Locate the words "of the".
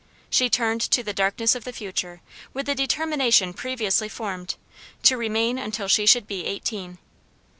1.53-1.71